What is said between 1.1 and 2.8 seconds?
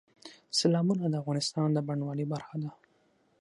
افغانستان د بڼوالۍ برخه ده.